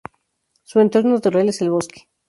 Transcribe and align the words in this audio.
Su 0.63 0.79
entorno 0.79 1.11
natural 1.11 1.47
es 1.49 1.61
el 1.61 1.69
bosque. 1.69 2.09